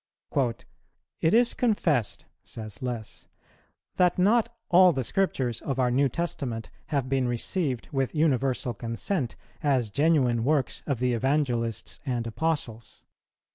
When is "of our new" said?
5.61-6.09